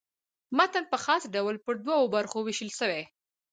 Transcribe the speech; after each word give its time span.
متن 0.57 0.83
په 0.91 0.97
خاص 1.05 1.23
ډول 1.35 1.55
پر 1.65 1.75
دوو 1.85 2.11
برخو 2.15 2.39
وېشل 2.43 2.69
سوی. 2.79 3.03